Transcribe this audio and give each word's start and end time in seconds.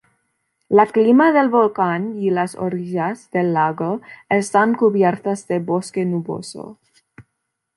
La 0.77 0.85
cima 0.91 1.25
del 1.33 1.49
volcán 1.55 2.15
y 2.17 2.31
las 2.31 2.55
orillas 2.55 3.29
del 3.29 3.53
lago 3.53 4.01
están 4.29 4.73
cubiertas 4.73 5.45
de 5.47 5.59
Bosque 5.59 6.05
nuboso. 6.05 6.79